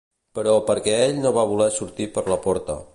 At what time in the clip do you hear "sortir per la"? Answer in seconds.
1.77-2.43